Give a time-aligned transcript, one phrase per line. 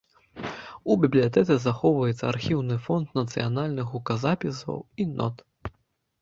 [0.93, 5.47] У бібліятэцы захоўваецца архіўны фонд нацыянальных гуказапісаў і нот.